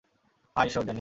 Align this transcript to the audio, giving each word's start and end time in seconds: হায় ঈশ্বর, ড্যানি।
হায় 0.55 0.67
ঈশ্বর, 0.67 0.83
ড্যানি। 0.83 0.89